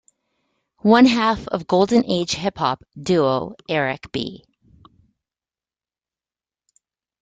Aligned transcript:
One 0.79 1.05
half 1.05 1.47
of 1.49 1.67
golden 1.67 2.03
age 2.09 2.31
hip 2.31 2.57
hop 2.57 2.83
duo 2.99 3.53
Eric 3.69 4.11
B. 4.11 4.43